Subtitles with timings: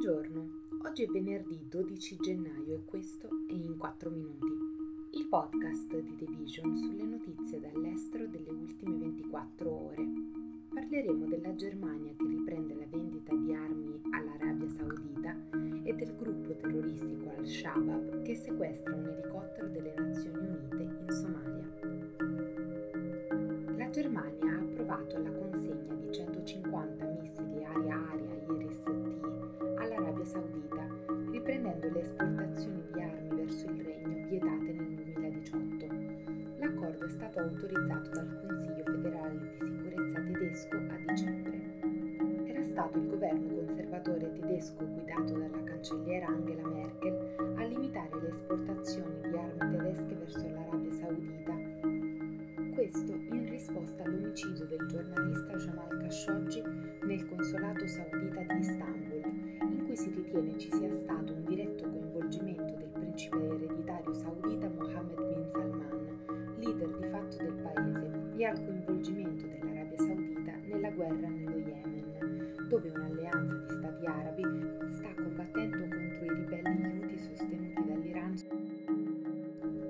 [0.00, 0.48] Buongiorno,
[0.84, 4.46] oggi è venerdì 12 gennaio e questo è In 4 Minuti,
[5.18, 10.04] il podcast di The Vision sulle notizie dall'estero delle ultime 24 ore.
[10.72, 15.36] Parleremo della Germania che riprende la vendita di armi all'Arabia Saudita
[15.82, 21.66] e del gruppo terroristico Al-Shabaab che sequestra un elicottero delle Nazioni Unite in Somalia.
[23.76, 27.07] La Germania ha approvato la consegna di 150
[37.48, 41.60] autorizzato dal Consiglio federale di sicurezza tedesco a dicembre.
[42.46, 49.20] Era stato il governo conservatore tedesco guidato dalla cancelliera Angela Merkel a limitare le esportazioni
[49.28, 51.56] di armi tedesche verso l'Arabia Saudita.
[52.74, 56.62] Questo in risposta all'omicidio del giornalista Jamal Khashoggi
[57.02, 59.48] nel consolato saudita di Istanbul
[59.88, 62.07] cui si ritiene ci sia stato un diretto coinvolgimento
[68.38, 74.42] e al coinvolgimento dell'Arabia Saudita nella guerra nello Yemen, dove un'alleanza di stati arabi
[74.90, 78.34] sta combattendo contro i ribelli Houthi sostenuti dall'Iran.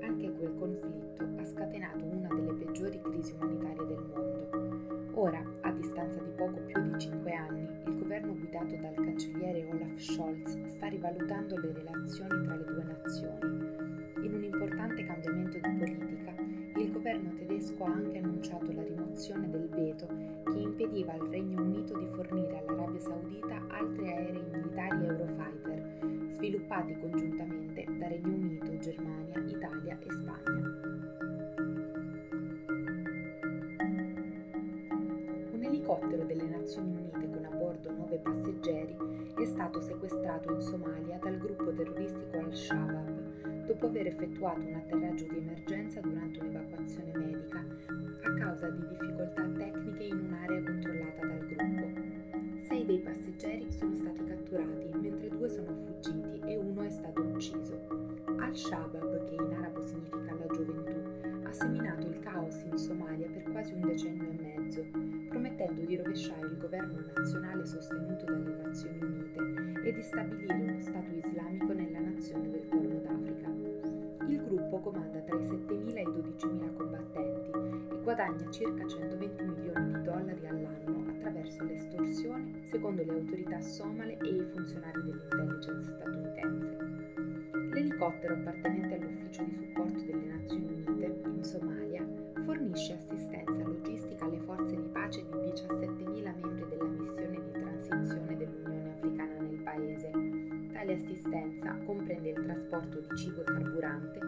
[0.00, 5.10] Anche quel conflitto ha scatenato una delle peggiori crisi umanitarie del mondo.
[5.14, 9.98] Ora, a distanza di poco più di cinque anni, il governo guidato dal cancelliere Olaf
[9.98, 13.74] Scholz sta rivalutando le relazioni tra le due nazioni.
[14.24, 15.15] In un importante cambiamento
[26.76, 30.74] sviluppati congiuntamente da Regno Unito, Germania, Italia e Spagna.
[35.52, 38.94] Un elicottero delle Nazioni Unite con a bordo nove passeggeri
[39.36, 45.38] è stato sequestrato in Somalia dal gruppo terroristico Al-Shabaab dopo aver effettuato un atterraggio di
[45.38, 47.64] emergenza durante un'evacuazione medica
[48.22, 50.35] a causa di difficoltà tecniche in un'area
[57.36, 57.78] ucciso.
[58.38, 63.74] Al-Shabaab, che in arabo significa la gioventù, ha seminato il caos in Somalia per quasi
[63.74, 64.84] un decennio e mezzo,
[65.28, 71.12] promettendo di rovesciare il governo nazionale sostenuto dalle Nazioni Unite e di stabilire uno Stato
[71.12, 73.48] islamico nella nazione del Corno d'Africa.
[74.28, 77.50] Il gruppo comanda tra i 7.000 e i 12.000 combattenti
[77.94, 84.28] e guadagna circa 120 milioni di dollari all'anno attraverso l'estorsione, secondo le autorità somale e
[84.28, 86.55] i funzionari dell'intelligence statunitense.
[87.76, 92.02] L'elicottero appartenente all'Ufficio di supporto delle Nazioni Unite in Somalia
[92.46, 98.92] fornisce assistenza logistica alle forze di pace di 17.000 membri della missione di transizione dell'Unione
[98.94, 100.10] Africana nel paese.
[100.72, 104.20] Tale assistenza comprende il trasporto di cibo e carburante,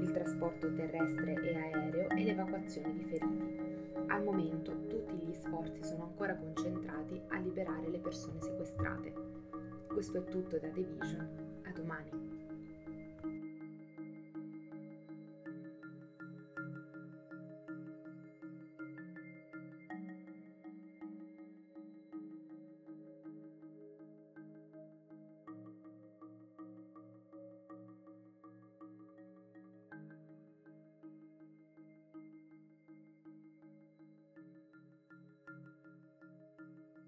[0.00, 3.56] il trasporto terrestre e aereo e l'evacuazione di feriti.
[4.08, 9.12] Al momento tutti gli sforzi sono ancora concentrati a liberare le persone sequestrate.
[9.86, 11.28] Questo è tutto da The Vision.
[11.62, 12.35] A domani.